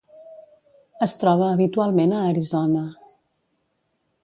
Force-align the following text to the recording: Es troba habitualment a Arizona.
Es 1.07 1.13
troba 1.23 1.51
habitualment 1.57 2.15
a 2.15 2.23
Arizona. 2.31 2.85